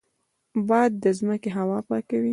باد 0.67 0.91
د 1.03 1.05
ځمکې 1.19 1.49
هوا 1.57 1.77
پاکوي 1.87 2.29